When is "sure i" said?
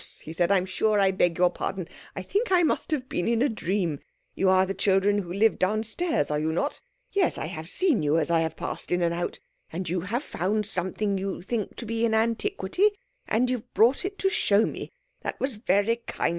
0.65-1.11